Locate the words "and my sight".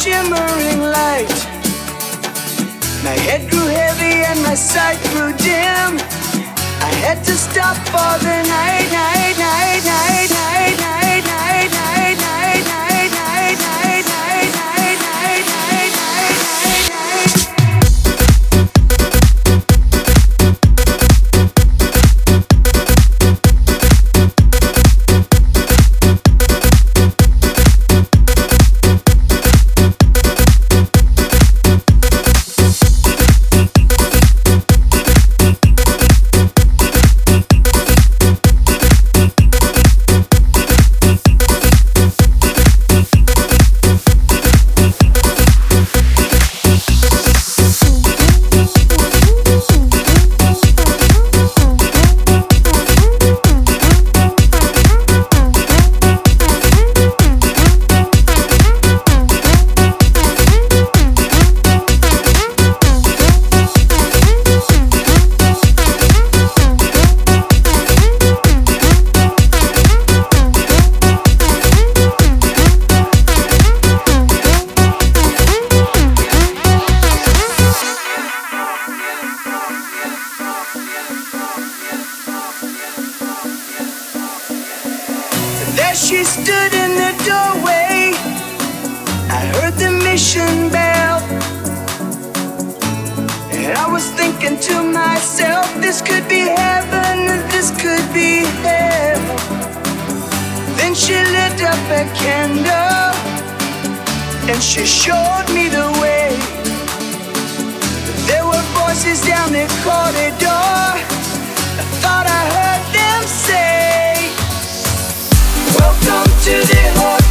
4.30-4.98